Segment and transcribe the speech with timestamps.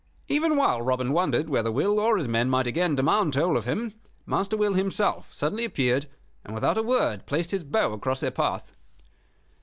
[0.27, 3.93] Even while Robin wondered whether Will or his men might again demand toll of him,
[4.25, 6.07] Master Will himself suddenly appeared,
[6.43, 8.71] and without a word placed his bow across their path.